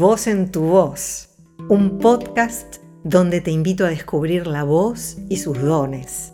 Voz 0.00 0.28
en 0.28 0.50
tu 0.50 0.62
voz, 0.62 1.28
un 1.68 1.98
podcast 1.98 2.76
donde 3.04 3.42
te 3.42 3.50
invito 3.50 3.84
a 3.84 3.90
descubrir 3.90 4.46
la 4.46 4.64
voz 4.64 5.18
y 5.28 5.36
sus 5.36 5.60
dones. 5.60 6.32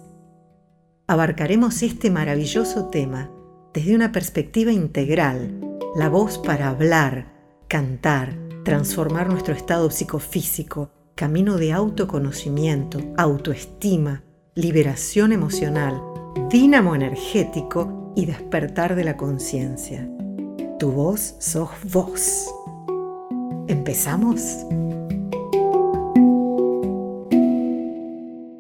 Abarcaremos 1.09 1.83
este 1.83 2.09
maravilloso 2.09 2.85
tema 2.91 3.29
desde 3.75 3.97
una 3.97 4.13
perspectiva 4.13 4.71
integral, 4.71 5.61
la 5.97 6.09
voz 6.09 6.39
para 6.39 6.69
hablar, 6.69 7.33
cantar, 7.67 8.39
transformar 8.65 9.29
nuestro 9.29 9.53
estado 9.53 9.91
psicofísico, 9.91 10.93
camino 11.17 11.57
de 11.57 11.73
autoconocimiento, 11.73 13.01
autoestima, 13.17 14.23
liberación 14.55 15.33
emocional, 15.33 16.01
dínamo 16.49 16.95
energético 16.95 18.13
y 18.15 18.27
despertar 18.27 18.95
de 18.95 19.03
la 19.03 19.17
conciencia. 19.17 20.09
Tu 20.79 20.93
voz 20.93 21.35
sos 21.41 21.71
vos. 21.91 22.56
¿Empezamos? 23.69 24.65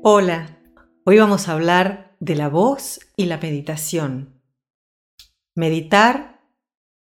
Hola, 0.03 0.59
hoy 1.05 1.19
vamos 1.19 1.49
a 1.49 1.53
hablar 1.53 2.17
de 2.19 2.35
la 2.35 2.49
voz 2.49 2.99
y 3.17 3.27
la 3.27 3.39
meditación. 3.39 4.43
Meditar 5.55 6.41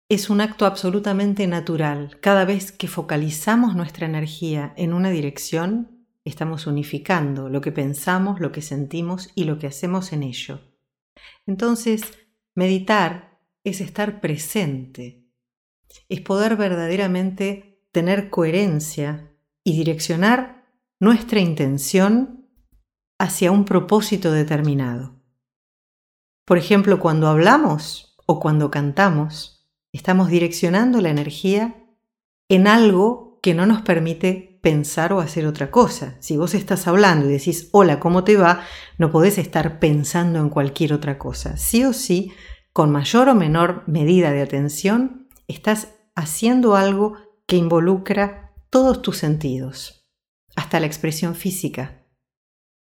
es 0.09 0.31
un 0.31 0.41
acto 0.41 0.65
absolutamente 0.65 1.49
natural. 1.49 2.19
Cada 2.21 2.45
vez 2.45 2.71
que 2.71 2.87
focalizamos 2.87 3.75
nuestra 3.75 4.07
energía 4.07 4.75
en 4.77 4.93
una 4.93 5.11
dirección, 5.11 6.07
estamos 6.25 6.69
unificando 6.69 7.49
lo 7.49 7.61
que 7.61 7.73
pensamos, 7.73 8.39
lo 8.39 8.53
que 8.53 8.63
sentimos 8.63 9.31
y 9.35 9.43
lo 9.43 9.59
que 9.59 9.67
hacemos 9.67 10.13
en 10.13 10.23
ello. 10.23 10.61
Entonces, 11.47 12.03
meditar 12.55 13.41
es 13.65 13.81
estar 13.81 14.21
presente, 14.21 15.27
es 16.09 16.21
poder 16.21 16.57
verdaderamente 16.57 17.78
tener 17.93 18.31
coherencia 18.31 19.33
y 19.65 19.77
direccionar 19.77 20.65
nuestra 21.01 21.41
intención 21.41 22.49
hacia 23.19 23.51
un 23.51 23.65
propósito 23.65 24.33
determinado. 24.33 25.21
Por 26.45 26.59
ejemplo, 26.59 26.99
cuando 26.99 27.29
hablamos 27.29 28.17
o 28.27 28.41
cuando 28.41 28.71
cantamos, 28.71 29.69
estamos 29.93 30.29
direccionando 30.29 31.01
la 31.01 31.11
energía 31.11 31.85
en 32.49 32.67
algo 32.67 33.39
que 33.43 33.55
no 33.55 33.67
nos 33.67 33.83
permite 33.83 34.59
pensar 34.63 35.13
o 35.13 35.21
hacer 35.21 35.47
otra 35.47 35.71
cosa. 35.71 36.17
Si 36.21 36.37
vos 36.37 36.55
estás 36.55 36.87
hablando 36.87 37.27
y 37.27 37.33
decís, 37.33 37.69
hola, 37.73 38.01
¿cómo 38.01 38.25
te 38.25 38.37
va? 38.37 38.63
No 38.97 39.11
podés 39.11 39.39
estar 39.39 39.79
pensando 39.79 40.41
en 40.41 40.49
cualquier 40.49 40.93
otra 40.93 41.19
cosa. 41.19 41.57
Sí 41.57 41.85
o 41.85 41.93
sí, 41.93 42.33
con 42.73 42.91
mayor 42.91 43.29
o 43.29 43.35
menor 43.35 43.85
medida 43.87 44.33
de 44.33 44.43
atención, 44.43 45.29
estás 45.47 45.89
haciendo 46.15 46.75
algo 46.75 47.15
que 47.49 47.57
involucra 47.57 48.53
todos 48.71 49.01
tus 49.01 49.17
sentidos, 49.17 50.07
hasta 50.55 50.79
la 50.81 50.87
expresión 50.87 51.35
física. 51.35 52.05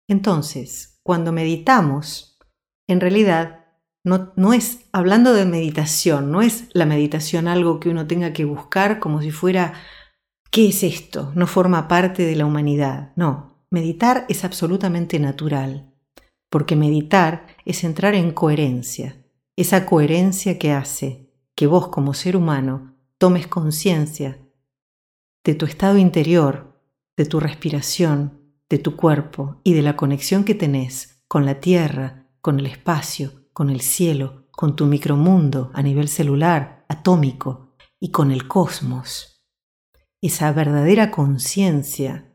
Entonces, 0.08 1.00
cuando 1.02 1.32
meditamos, 1.32 2.38
en 2.88 3.00
realidad 3.00 3.66
no, 4.04 4.32
no, 4.36 4.52
es, 4.52 4.86
hablando 4.92 5.32
de 5.32 5.46
meditación, 5.46 6.30
no 6.30 6.42
es 6.42 6.68
la 6.72 6.86
meditación 6.86 7.48
algo 7.48 7.80
que 7.80 7.88
uno 7.88 8.06
tenga 8.06 8.32
que 8.32 8.44
buscar 8.44 8.98
como 9.00 9.20
si 9.20 9.30
fuera, 9.30 9.74
¿qué 10.50 10.68
es 10.68 10.82
esto? 10.82 11.32
No 11.34 11.46
forma 11.46 11.88
parte 11.88 12.24
de 12.24 12.36
la 12.36 12.46
humanidad. 12.46 13.12
No, 13.16 13.64
meditar 13.70 14.26
es 14.28 14.44
absolutamente 14.44 15.18
natural, 15.18 15.92
porque 16.50 16.76
meditar 16.76 17.46
es 17.64 17.84
entrar 17.84 18.14
en 18.14 18.32
coherencia, 18.32 19.24
esa 19.56 19.86
coherencia 19.86 20.58
que 20.58 20.72
hace 20.72 21.30
que 21.56 21.66
vos 21.66 21.88
como 21.88 22.14
ser 22.14 22.36
humano 22.36 22.96
tomes 23.18 23.46
conciencia 23.46 24.41
de 25.44 25.54
tu 25.54 25.66
estado 25.66 25.98
interior, 25.98 26.80
de 27.16 27.26
tu 27.26 27.40
respiración, 27.40 28.40
de 28.68 28.78
tu 28.78 28.96
cuerpo 28.96 29.60
y 29.64 29.74
de 29.74 29.82
la 29.82 29.96
conexión 29.96 30.44
que 30.44 30.54
tenés 30.54 31.22
con 31.28 31.46
la 31.46 31.60
tierra, 31.60 32.28
con 32.40 32.58
el 32.58 32.66
espacio, 32.66 33.48
con 33.52 33.70
el 33.70 33.80
cielo, 33.80 34.46
con 34.50 34.76
tu 34.76 34.86
micromundo 34.86 35.70
a 35.74 35.82
nivel 35.82 36.08
celular, 36.08 36.84
atómico 36.88 37.74
y 38.00 38.10
con 38.10 38.30
el 38.30 38.48
cosmos. 38.48 39.44
Esa 40.20 40.52
verdadera 40.52 41.10
conciencia 41.10 42.34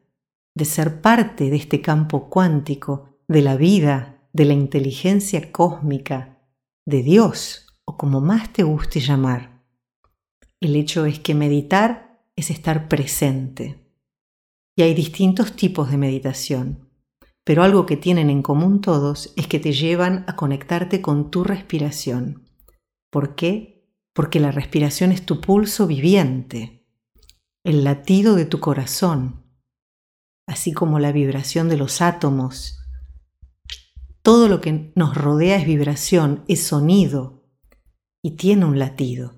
de 0.54 0.66
ser 0.66 1.02
parte 1.02 1.50
de 1.50 1.56
este 1.56 1.82
campo 1.82 2.30
cuántico, 2.30 3.20
de 3.28 3.42
la 3.42 3.56
vida, 3.56 4.30
de 4.34 4.46
la 4.46 4.54
inteligencia 4.54 5.52
cósmica, 5.52 6.40
de 6.86 7.04
Dios, 7.04 7.68
o 7.86 7.98
como 7.98 8.22
más 8.22 8.52
te 8.54 8.64
guste 8.64 9.00
llamar 9.00 9.58
el 10.60 10.76
hecho 10.76 11.06
es 11.06 11.20
que 11.20 11.36
meditar 11.36 12.07
es 12.38 12.50
estar 12.50 12.88
presente. 12.88 13.84
Y 14.78 14.84
hay 14.84 14.94
distintos 14.94 15.58
tipos 15.58 15.92
de 15.92 15.98
meditación, 15.98 16.90
pero 17.44 17.64
algo 17.64 17.86
que 17.86 17.98
tienen 17.98 18.30
en 18.30 18.42
común 18.42 18.80
todos 18.80 19.34
es 19.36 19.48
que 19.48 19.60
te 19.60 19.74
llevan 19.74 20.24
a 20.28 20.38
conectarte 20.38 21.02
con 21.02 21.30
tu 21.32 21.44
respiración. 21.44 22.50
¿Por 23.12 23.36
qué? 23.36 23.92
Porque 24.14 24.40
la 24.40 24.52
respiración 24.52 25.12
es 25.12 25.26
tu 25.26 25.42
pulso 25.42 25.86
viviente, 25.86 26.88
el 27.66 27.84
latido 27.84 28.36
de 28.36 28.46
tu 28.46 28.62
corazón, 28.62 29.44
así 30.48 30.72
como 30.72 31.00
la 31.00 31.12
vibración 31.12 31.68
de 31.68 31.76
los 31.76 32.02
átomos. 32.02 32.80
Todo 34.22 34.48
lo 34.48 34.62
que 34.62 34.94
nos 34.96 35.16
rodea 35.16 35.58
es 35.58 35.66
vibración, 35.66 36.46
es 36.48 36.64
sonido 36.64 37.44
y 38.24 38.38
tiene 38.38 38.64
un 38.64 38.80
latido 38.80 39.38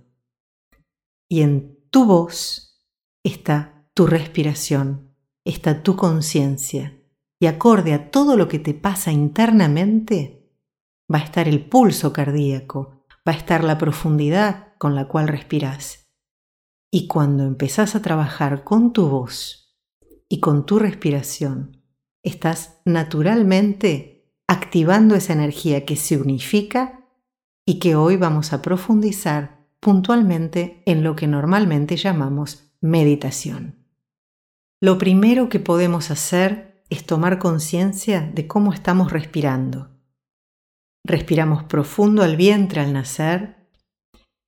y 1.29 1.41
en 1.41 1.79
tu 1.91 2.05
voz 2.05 2.68
está 3.29 3.87
tu 3.93 4.07
respiración, 4.07 5.15
está 5.45 5.83
tu 5.83 5.95
conciencia 5.95 6.99
y 7.39 7.47
acorde 7.47 7.93
a 7.93 8.11
todo 8.11 8.35
lo 8.35 8.47
que 8.47 8.59
te 8.59 8.73
pasa 8.73 9.11
internamente, 9.11 10.51
va 11.11 11.19
a 11.19 11.23
estar 11.23 11.47
el 11.47 11.65
pulso 11.65 12.11
cardíaco, 12.11 13.05
va 13.27 13.33
a 13.33 13.37
estar 13.37 13.63
la 13.63 13.77
profundidad 13.77 14.73
con 14.77 14.95
la 14.95 15.07
cual 15.07 15.27
respiras. 15.27 16.07
Y 16.91 17.07
cuando 17.07 17.43
empezás 17.43 17.95
a 17.95 18.01
trabajar 18.01 18.63
con 18.63 18.93
tu 18.93 19.07
voz 19.07 19.77
y 20.27 20.39
con 20.39 20.65
tu 20.65 20.79
respiración, 20.79 21.83
estás 22.23 22.81
naturalmente 22.85 24.33
activando 24.47 25.15
esa 25.15 25.33
energía 25.33 25.85
que 25.85 25.95
se 25.95 26.17
unifica 26.17 27.05
y 27.65 27.79
que 27.79 27.95
hoy 27.95 28.17
vamos 28.17 28.51
a 28.51 28.61
profundizar 28.61 29.67
puntualmente 29.79 30.81
en 30.85 31.03
lo 31.03 31.15
que 31.15 31.27
normalmente 31.27 31.95
llamamos 31.95 32.68
meditación. 32.81 33.75
Lo 34.81 34.97
primero 34.97 35.49
que 35.49 35.59
podemos 35.59 36.11
hacer 36.11 36.83
es 36.89 37.05
tomar 37.05 37.37
conciencia 37.39 38.21
de 38.33 38.47
cómo 38.47 38.73
estamos 38.73 39.11
respirando. 39.11 39.89
Respiramos 41.05 41.63
profundo 41.63 42.23
al 42.23 42.37
vientre 42.37 42.81
al 42.81 42.93
nacer 42.93 43.67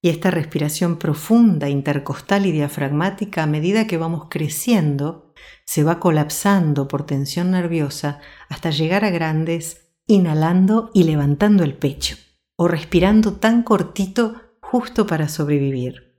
y 0.02 0.10
esta 0.10 0.32
respiración 0.32 0.98
profunda, 0.98 1.70
intercostal 1.70 2.46
y 2.46 2.52
diafragmática 2.52 3.44
a 3.44 3.48
medida 3.48 3.88
que 3.88 3.98
vamos 3.98 4.28
creciendo 4.30 5.34
se 5.66 5.84
va 5.84 6.00
colapsando 6.00 6.88
por 6.88 7.06
tensión 7.06 7.52
nerviosa 7.52 8.20
hasta 8.50 8.72
llegar 8.72 9.06
a 9.06 9.12
grandes 9.12 9.90
inhalando 10.08 10.90
y 10.94 11.04
levantando 11.04 11.64
el 11.64 11.76
pecho 11.78 12.16
o 12.58 12.68
respirando 12.68 13.34
tan 13.34 13.64
cortito 13.64 14.36
justo 14.62 15.06
para 15.06 15.30
sobrevivir. 15.30 16.11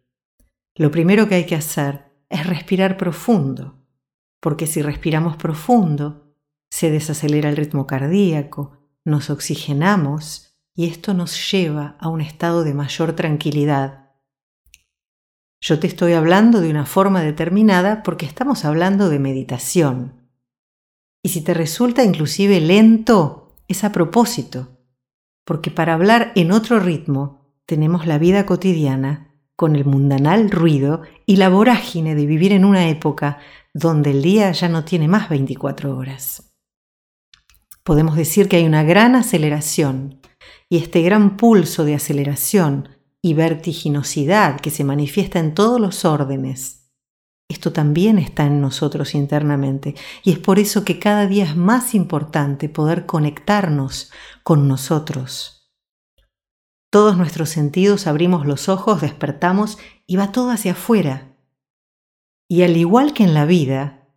Lo 0.75 0.91
primero 0.91 1.29
que 1.29 1.35
hay 1.35 1.47
que 1.47 1.55
hacer 1.55 2.13
es 2.31 2.47
respirar 2.47 2.97
profundo, 2.97 3.87
porque 4.41 4.67
si 4.67 4.81
respiramos 4.81 5.37
profundo, 5.37 6.35
se 6.71 6.91
desacelera 6.91 7.51
el 7.51 7.57
ritmo 7.57 7.87
cardíaco, 7.87 8.79
nos 9.05 9.29
oxigenamos 9.29 10.57
y 10.75 10.87
esto 10.87 11.13
nos 11.13 11.51
lleva 11.51 11.97
a 12.01 12.09
un 12.09 12.23
estado 12.23 12.65
de 12.65 12.73
mayor 12.73 13.13
tranquilidad. 13.15 14.13
Yo 15.61 15.79
te 15.79 15.87
estoy 15.87 16.15
hablando 16.15 16.61
de 16.61 16.71
una 16.71 16.87
forma 16.87 17.21
determinada 17.21 18.03
porque 18.03 18.25
estamos 18.25 18.65
hablando 18.65 19.11
de 19.11 19.19
meditación. 19.19 20.31
Y 21.23 21.29
si 21.29 21.43
te 21.43 21.53
resulta 21.53 22.03
inclusive 22.03 22.61
lento, 22.61 23.55
es 23.69 23.85
a 23.85 23.93
propósito, 23.93 24.81
porque 25.45 25.71
para 25.71 25.95
hablar 25.95 26.33
en 26.35 26.51
otro 26.51 26.81
ritmo 26.81 27.55
tenemos 27.67 28.07
la 28.07 28.19
vida 28.19 28.47
cotidiana 28.47 29.32
con 29.63 29.77
el 29.77 29.85
mundanal 29.85 30.51
ruido 30.51 31.03
y 31.25 31.37
la 31.37 31.49
vorágine 31.49 32.17
de 32.17 32.27
vivir 32.27 32.51
en 32.51 32.65
una 32.65 32.89
época 32.89 33.39
donde 33.73 34.11
el 34.11 34.21
día 34.21 34.51
ya 34.51 34.69
no 34.69 34.85
tiene 34.85 35.07
más 35.07 35.29
24 35.29 35.97
horas. 35.97 36.53
Podemos 37.85 38.17
decir 38.17 38.49
que 38.49 38.57
hay 38.57 38.65
una 38.65 38.83
gran 38.83 39.15
aceleración 39.15 40.21
y 40.69 40.79
este 40.79 41.03
gran 41.03 41.37
pulso 41.37 41.85
de 41.85 41.95
aceleración 41.95 42.89
y 43.23 43.35
vertiginosidad 43.35 44.61
que 44.61 44.71
se 44.71 44.83
manifiesta 44.83 45.39
en 45.39 45.55
todos 45.55 45.81
los 45.81 46.05
órdenes. 46.05 46.91
Esto 47.49 47.73
también 47.73 48.19
está 48.19 48.45
en 48.47 48.61
nosotros 48.61 49.15
internamente 49.15 49.95
y 50.25 50.33
es 50.33 50.41
por 50.41 50.59
eso 50.59 50.85
que 50.85 50.99
cada 50.99 51.29
día 51.29 51.45
es 51.45 51.55
más 51.55 51.95
importante 51.95 52.69
poder 52.69 53.07
conectarnos 53.07 54.11
con 54.43 54.67
nosotros 54.67 55.62
todos 56.93 57.17
nuestros 57.17 57.49
sentidos 57.49 58.07
abrimos 58.07 58.45
los 58.45 58.69
ojos, 58.69 59.01
despertamos 59.01 59.79
y 60.07 60.17
va 60.17 60.31
todo 60.31 60.51
hacia 60.51 60.73
afuera. 60.73 61.39
Y 62.51 62.65
al 62.65 62.77
igual 62.77 63.15
que 63.15 63.25
en 63.25 63.33
la 63.33 63.47
vida, 63.47 64.11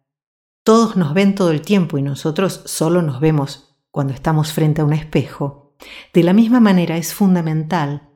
todos 0.66 0.98
nos 0.98 1.14
ven 1.14 1.36
todo 1.36 1.52
el 1.52 1.62
tiempo 1.62 1.98
y 1.98 2.02
nosotros 2.02 2.64
solo 2.66 3.02
nos 3.02 3.22
vemos 3.22 3.78
cuando 3.92 4.14
estamos 4.14 4.52
frente 4.52 4.82
a 4.82 4.84
un 4.84 4.92
espejo, 4.92 5.78
de 6.14 6.24
la 6.24 6.34
misma 6.34 6.60
manera 6.60 6.98
es 6.98 7.14
fundamental 7.14 8.10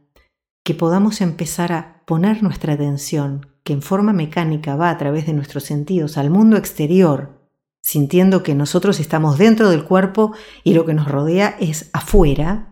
que 0.65 0.73
podamos 0.73 1.21
empezar 1.21 1.71
a 1.71 2.03
poner 2.05 2.43
nuestra 2.43 2.73
atención, 2.73 3.47
que 3.63 3.71
en 3.71 3.81
forma 3.81 4.11
mecánica 4.11 4.75
va 4.75 4.89
a 4.89 4.97
través 4.97 5.25
de 5.25 5.31
nuestros 5.31 5.63
sentidos 5.63 6.17
al 6.17 6.31
mundo 6.31 6.57
exterior, 6.57 7.47
sintiendo 7.81 8.43
que 8.43 8.55
nosotros 8.55 8.99
estamos 8.99 9.37
dentro 9.37 9.69
del 9.69 9.85
cuerpo 9.85 10.33
y 10.65 10.73
lo 10.73 10.85
que 10.85 10.93
nos 10.93 11.07
rodea 11.07 11.55
es 11.61 11.89
afuera, 11.93 12.68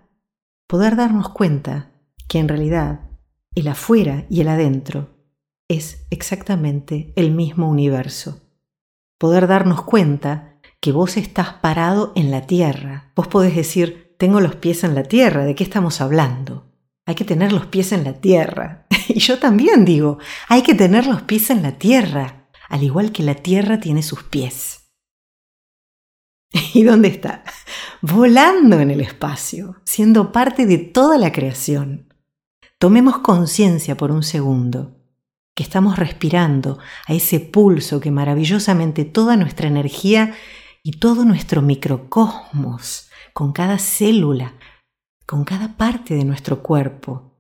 poder 0.68 0.98
darnos 0.98 1.30
cuenta 1.30 1.92
que 2.28 2.40
en 2.40 2.50
realidad 2.50 3.10
el 3.56 3.70
afuera 3.70 4.26
y 4.30 4.42
el 4.42 4.50
adentro 4.50 5.18
es 5.70 6.06
exactamente 6.10 7.14
el 7.16 7.32
mismo 7.32 7.70
universo. 7.70 8.42
Poder 9.18 9.48
darnos 9.48 9.82
cuenta 9.84 10.60
que 10.80 10.92
vos 10.92 11.18
estás 11.18 11.54
parado 11.54 12.14
en 12.16 12.32
la 12.32 12.46
tierra. 12.46 13.12
Vos 13.16 13.28
podés 13.28 13.56
decir, 13.56 14.16
tengo 14.20 14.42
los 14.42 14.56
pies 14.56 14.84
en 14.84 14.94
la 14.94 15.04
tierra, 15.04 15.46
¿de 15.46 15.56
qué 15.56 15.64
estamos 15.64 16.02
hablando? 16.02 16.72
Hay 17.06 17.16
que 17.16 17.26
tener 17.26 17.52
los 17.52 17.66
pies 17.68 17.94
en 17.94 18.04
la 18.04 18.14
tierra. 18.14 18.86
y 19.08 19.20
yo 19.20 19.40
también 19.40 19.86
digo, 19.86 20.20
hay 20.50 20.62
que 20.62 20.76
tener 20.76 21.08
los 21.08 21.24
pies 21.24 21.50
en 21.50 21.64
la 21.64 21.78
tierra, 21.78 22.50
al 22.70 22.84
igual 22.84 23.12
que 23.12 23.24
la 23.24 23.36
tierra 23.36 23.80
tiene 23.80 24.04
sus 24.04 24.24
pies. 24.24 24.92
¿Y 26.74 26.84
dónde 26.84 27.08
está? 27.08 27.44
Volando 28.02 28.80
en 28.80 28.92
el 28.92 29.02
espacio, 29.02 29.78
siendo 29.84 30.32
parte 30.32 30.68
de 30.68 30.78
toda 30.78 31.18
la 31.18 31.32
creación. 31.32 32.14
Tomemos 32.78 33.20
conciencia 33.20 33.98
por 33.98 34.12
un 34.12 34.22
segundo 34.22 34.98
que 35.56 35.64
estamos 35.64 35.98
respirando 35.98 36.78
a 37.08 37.14
ese 37.14 37.40
pulso 37.40 38.00
que 38.00 38.12
maravillosamente 38.12 39.04
toda 39.04 39.36
nuestra 39.36 39.68
energía 39.68 40.36
y 40.84 41.00
todo 41.00 41.26
nuestro 41.26 41.64
microcosmos, 41.64 43.10
con 43.34 43.52
cada 43.52 43.80
célula, 43.80 44.54
con 45.26 45.44
cada 45.44 45.76
parte 45.76 46.14
de 46.14 46.24
nuestro 46.24 46.62
cuerpo, 46.62 47.34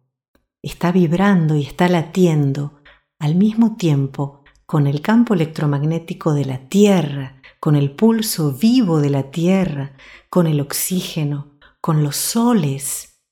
está 0.63 0.91
vibrando 0.91 1.55
y 1.55 1.61
está 1.61 1.87
latiendo 1.87 2.81
al 3.19 3.35
mismo 3.35 3.75
tiempo 3.75 4.43
con 4.67 4.85
el 4.85 5.01
campo 5.01 5.33
electromagnético 5.33 6.35
de 6.35 6.45
la 6.45 6.59
Tierra 6.69 7.37
con 7.59 7.75
el 7.75 7.91
pulso 7.91 8.53
vivo 8.53 9.01
de 9.01 9.09
la 9.09 9.31
tierra, 9.31 9.93
con 10.29 10.47
el 10.47 10.61
oxígeno, 10.61 11.57
con 11.81 12.03
los 12.03 12.15
soles, 12.15 13.23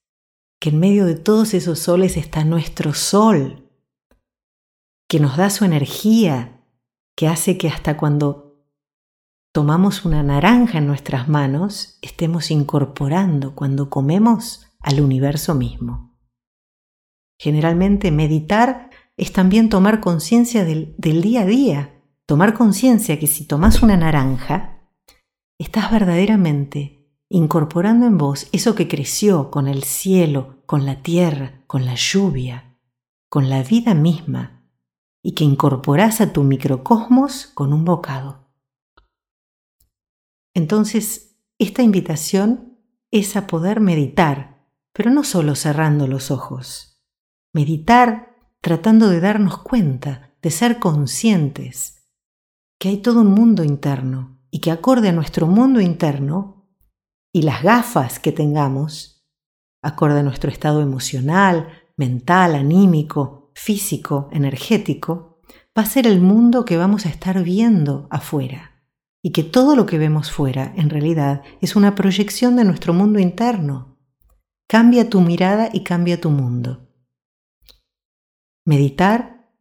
que 0.59 0.69
en 0.69 0.79
medio 0.79 1.05
de 1.05 1.15
todos 1.15 1.53
esos 1.53 1.79
soles 1.79 2.17
está 2.17 2.43
nuestro 2.43 2.93
sol, 2.93 3.69
que 5.07 5.19
nos 5.19 5.37
da 5.37 5.49
su 5.49 5.65
energía, 5.65 6.63
que 7.15 7.27
hace 7.27 7.57
que 7.57 7.67
hasta 7.67 7.97
cuando 7.97 8.65
tomamos 9.53 10.03
una 10.05 10.23
naranja 10.23 10.79
en 10.79 10.87
nuestras 10.87 11.29
manos, 11.29 11.99
estemos 12.01 12.51
incorporando 12.51 13.55
cuando 13.55 13.89
comemos 13.89 14.67
al 14.79 15.01
universo 15.01 15.55
mismo. 15.55 16.17
Generalmente 17.39 18.11
meditar 18.11 18.89
es 19.17 19.31
también 19.31 19.69
tomar 19.69 20.01
conciencia 20.01 20.65
del, 20.65 20.95
del 20.97 21.21
día 21.21 21.41
a 21.41 21.45
día, 21.45 22.01
tomar 22.25 22.53
conciencia 22.53 23.19
que 23.19 23.27
si 23.27 23.45
tomas 23.45 23.81
una 23.81 23.97
naranja, 23.97 24.89
estás 25.57 25.91
verdaderamente 25.91 26.95
incorporando 27.29 28.05
en 28.05 28.17
vos 28.17 28.47
eso 28.51 28.75
que 28.75 28.87
creció 28.87 29.51
con 29.51 29.67
el 29.67 29.83
cielo, 29.83 30.63
con 30.65 30.85
la 30.85 31.01
tierra, 31.01 31.63
con 31.67 31.85
la 31.85 31.95
lluvia, 31.95 32.77
con 33.29 33.49
la 33.49 33.63
vida 33.63 33.93
misma, 33.93 34.63
y 35.23 35.33
que 35.33 35.43
incorporás 35.43 36.21
a 36.21 36.33
tu 36.33 36.43
microcosmos 36.43 37.47
con 37.47 37.73
un 37.73 37.83
bocado. 37.83 38.47
Entonces, 40.53 41.35
esta 41.57 41.81
invitación 41.81 42.79
es 43.11 43.35
a 43.35 43.47
poder 43.47 43.79
meditar, 43.79 44.67
pero 44.93 45.09
no 45.09 45.23
solo 45.23 45.55
cerrando 45.55 46.07
los 46.07 46.31
ojos. 46.31 47.03
Meditar 47.53 48.34
tratando 48.65 49.09
de 49.09 49.19
darnos 49.19 49.59
cuenta, 49.59 50.31
de 50.41 50.49
ser 50.49 50.79
conscientes 50.79 52.09
que 52.79 52.89
hay 52.89 52.97
todo 52.97 53.21
un 53.21 53.27
mundo 53.27 53.63
interno 53.63 54.39
y 54.49 54.59
que 54.59 54.71
acorde 54.71 55.09
a 55.09 55.11
nuestro 55.11 55.45
mundo 55.45 55.81
interno 55.81 56.67
y 57.31 57.43
las 57.43 57.61
gafas 57.61 58.17
que 58.17 58.31
tengamos, 58.31 59.23
acorde 59.83 60.21
a 60.21 60.23
nuestro 60.23 60.49
estado 60.49 60.81
emocional, 60.81 61.69
mental, 61.95 62.55
anímico, 62.55 63.51
físico, 63.53 64.29
energético, 64.31 65.41
va 65.77 65.83
a 65.83 65.85
ser 65.85 66.07
el 66.07 66.19
mundo 66.19 66.65
que 66.65 66.75
vamos 66.75 67.05
a 67.05 67.09
estar 67.09 67.43
viendo 67.43 68.07
afuera 68.09 68.81
y 69.21 69.31
que 69.31 69.43
todo 69.43 69.75
lo 69.75 69.85
que 69.85 69.99
vemos 69.99 70.31
fuera 70.31 70.73
en 70.75 70.89
realidad 70.89 71.43
es 71.61 71.75
una 71.75 71.93
proyección 71.93 72.55
de 72.55 72.65
nuestro 72.65 72.95
mundo 72.95 73.19
interno. 73.19 73.99
Cambia 74.67 75.07
tu 75.07 75.21
mirada 75.21 75.69
y 75.71 75.83
cambia 75.83 76.19
tu 76.19 76.31
mundo. 76.31 76.84
Meditar 78.67 79.51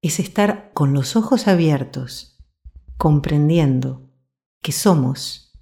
es 0.00 0.18
estar 0.18 0.72
con 0.72 0.94
los 0.94 1.14
ojos 1.14 1.46
abiertos, 1.46 2.42
comprendiendo 2.96 4.10
que 4.62 4.72
somos 4.72 5.52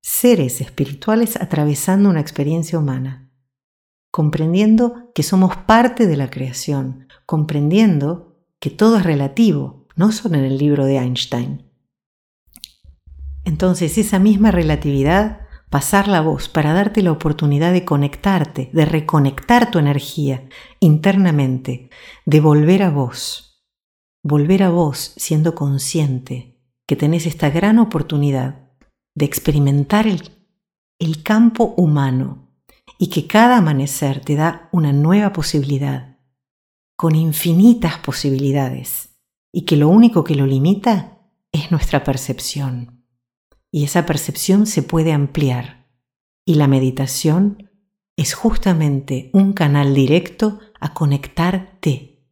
seres 0.00 0.60
espirituales 0.60 1.34
atravesando 1.34 2.08
una 2.10 2.20
experiencia 2.20 2.78
humana, 2.78 3.32
comprendiendo 4.12 5.10
que 5.16 5.24
somos 5.24 5.56
parte 5.56 6.06
de 6.06 6.16
la 6.16 6.30
creación, 6.30 7.08
comprendiendo 7.26 8.38
que 8.60 8.70
todo 8.70 8.98
es 8.98 9.02
relativo, 9.02 9.88
no 9.96 10.12
solo 10.12 10.36
en 10.36 10.44
el 10.44 10.58
libro 10.58 10.84
de 10.84 10.98
Einstein. 10.98 11.68
Entonces 13.42 13.98
esa 13.98 14.20
misma 14.20 14.52
relatividad, 14.52 15.43
pasar 15.74 16.06
la 16.06 16.20
voz 16.20 16.48
para 16.48 16.72
darte 16.72 17.02
la 17.02 17.10
oportunidad 17.10 17.72
de 17.72 17.84
conectarte, 17.84 18.70
de 18.72 18.84
reconectar 18.84 19.72
tu 19.72 19.80
energía 19.80 20.48
internamente, 20.78 21.90
de 22.26 22.38
volver 22.38 22.84
a 22.84 22.90
vos 22.90 23.50
volver 24.24 24.62
a 24.62 24.70
vos 24.70 25.14
siendo 25.16 25.56
consciente 25.56 26.60
que 26.86 26.94
tenés 26.94 27.26
esta 27.26 27.50
gran 27.50 27.80
oportunidad 27.80 28.70
de 29.16 29.26
experimentar 29.26 30.06
el, 30.06 30.30
el 31.00 31.24
campo 31.24 31.74
humano 31.76 32.50
y 32.96 33.08
que 33.08 33.26
cada 33.26 33.58
amanecer 33.58 34.20
te 34.20 34.36
da 34.36 34.68
una 34.70 34.92
nueva 34.92 35.32
posibilidad, 35.32 36.18
con 36.96 37.16
infinitas 37.16 37.98
posibilidades, 37.98 39.10
y 39.52 39.62
que 39.62 39.76
lo 39.76 39.88
único 39.88 40.22
que 40.22 40.36
lo 40.36 40.46
limita 40.46 41.18
es 41.50 41.72
nuestra 41.72 42.04
percepción. 42.04 42.93
Y 43.74 43.82
esa 43.82 44.06
percepción 44.06 44.66
se 44.68 44.84
puede 44.84 45.12
ampliar. 45.12 45.88
Y 46.44 46.54
la 46.54 46.68
meditación 46.68 47.72
es 48.14 48.32
justamente 48.32 49.30
un 49.32 49.52
canal 49.52 49.96
directo 49.96 50.60
a 50.78 50.94
conectarte 50.94 52.24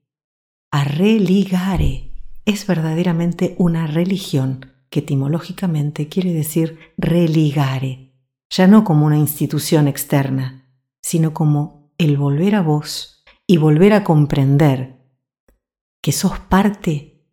a 0.70 0.84
religare. 0.84 2.12
Es 2.44 2.64
verdaderamente 2.64 3.56
una 3.58 3.88
religión 3.88 4.72
que 4.88 5.00
etimológicamente 5.00 6.08
quiere 6.08 6.32
decir 6.32 6.78
religare, 6.96 8.14
ya 8.48 8.68
no 8.68 8.84
como 8.84 9.04
una 9.04 9.18
institución 9.18 9.88
externa, 9.88 10.72
sino 11.00 11.34
como 11.34 11.92
el 11.98 12.18
volver 12.18 12.54
a 12.54 12.62
vos 12.62 13.24
y 13.48 13.56
volver 13.56 13.94
a 13.94 14.04
comprender 14.04 14.96
que 16.00 16.12
sos 16.12 16.38
parte 16.38 17.26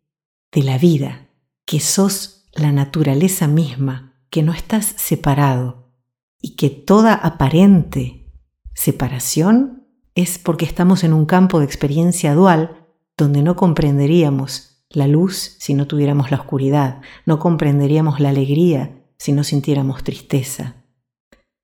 de 0.50 0.64
la 0.64 0.78
vida, 0.78 1.28
que 1.64 1.78
sos 1.78 2.39
la 2.52 2.72
naturaleza 2.72 3.46
misma, 3.46 4.14
que 4.30 4.42
no 4.42 4.52
estás 4.52 4.94
separado 4.96 5.92
y 6.40 6.56
que 6.56 6.70
toda 6.70 7.14
aparente 7.14 8.32
separación 8.74 9.88
es 10.14 10.38
porque 10.38 10.64
estamos 10.64 11.04
en 11.04 11.12
un 11.12 11.26
campo 11.26 11.58
de 11.58 11.66
experiencia 11.66 12.34
dual 12.34 12.86
donde 13.16 13.42
no 13.42 13.56
comprenderíamos 13.56 14.84
la 14.88 15.06
luz 15.06 15.56
si 15.58 15.74
no 15.74 15.86
tuviéramos 15.86 16.30
la 16.30 16.38
oscuridad, 16.38 17.00
no 17.26 17.38
comprenderíamos 17.38 18.20
la 18.20 18.30
alegría 18.30 19.04
si 19.18 19.32
no 19.32 19.44
sintiéramos 19.44 20.02
tristeza. 20.02 20.76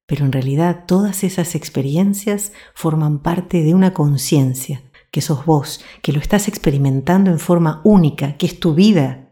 Pero 0.07 0.25
en 0.25 0.33
realidad 0.33 0.85
todas 0.87 1.25
esas 1.25 1.55
experiencias 1.55 2.52
forman 2.75 3.21
parte 3.21 3.62
de 3.62 3.75
una 3.75 3.93
conciencia, 3.93 4.83
que 5.11 5.21
sos 5.21 5.45
vos, 5.45 5.85
que 6.02 6.12
lo 6.12 6.21
estás 6.21 6.47
experimentando 6.47 7.31
en 7.31 7.40
forma 7.40 7.81
única, 7.83 8.37
que 8.37 8.47
es 8.47 8.61
tu 8.61 8.75
vida, 8.75 9.25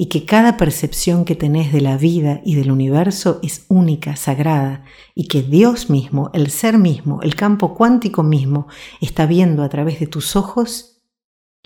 y 0.00 0.06
que 0.06 0.24
cada 0.24 0.56
percepción 0.56 1.24
que 1.24 1.34
tenés 1.34 1.72
de 1.72 1.80
la 1.80 1.96
vida 1.96 2.40
y 2.44 2.54
del 2.54 2.70
universo 2.70 3.40
es 3.42 3.66
única, 3.66 4.14
sagrada, 4.14 4.84
y 5.12 5.26
que 5.26 5.42
Dios 5.42 5.90
mismo, 5.90 6.30
el 6.34 6.52
ser 6.52 6.78
mismo, 6.78 7.20
el 7.22 7.34
campo 7.34 7.74
cuántico 7.74 8.22
mismo, 8.22 8.68
está 9.00 9.26
viendo 9.26 9.64
a 9.64 9.68
través 9.68 9.98
de 9.98 10.06
tus 10.06 10.36
ojos 10.36 11.02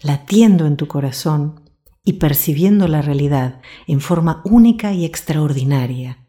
latiendo 0.02 0.66
en 0.66 0.78
tu 0.78 0.88
corazón 0.88 1.60
y 2.04 2.14
percibiendo 2.14 2.88
la 2.88 3.02
realidad 3.02 3.60
en 3.86 4.00
forma 4.00 4.40
única 4.46 4.94
y 4.94 5.04
extraordinaria, 5.04 6.26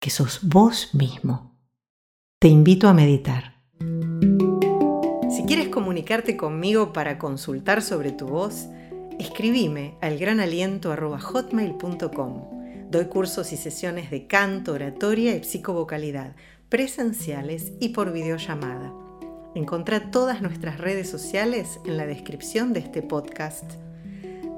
que 0.00 0.10
sos 0.10 0.38
vos 0.44 0.94
mismo. 0.94 1.58
Te 2.38 2.46
invito 2.46 2.86
a 2.86 2.94
meditar. 2.94 3.64
Si 5.28 5.42
quieres 5.42 5.68
comunicarte 5.68 6.36
conmigo 6.36 6.92
para 6.92 7.18
consultar 7.18 7.82
sobre 7.82 8.12
tu 8.12 8.28
voz, 8.28 8.68
Escribime 9.18 9.96
al 10.00 10.16
granaliento.hotmail.com. 10.18 12.88
Doy 12.88 13.06
cursos 13.06 13.52
y 13.52 13.56
sesiones 13.56 14.10
de 14.10 14.28
canto, 14.28 14.74
oratoria 14.74 15.34
y 15.36 15.42
psicovocalidad, 15.42 16.36
presenciales 16.68 17.72
y 17.80 17.88
por 17.88 18.12
videollamada. 18.12 18.92
Encontrá 19.56 20.12
todas 20.12 20.40
nuestras 20.40 20.78
redes 20.78 21.10
sociales 21.10 21.80
en 21.84 21.96
la 21.96 22.06
descripción 22.06 22.72
de 22.72 22.78
este 22.80 23.02
podcast. 23.02 23.72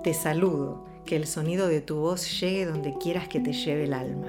Te 0.05 0.13
saludo, 0.13 0.85
que 1.07 1.17
el 1.17 1.27
sonido 1.27 1.67
de 1.67 1.81
tu 1.81 1.97
voz 1.97 2.39
llegue 2.41 2.67
donde 2.67 2.93
quieras 3.01 3.29
que 3.29 3.41
te 3.41 3.55
lleve 3.55 3.85
el 3.85 3.95
alma. 3.95 4.29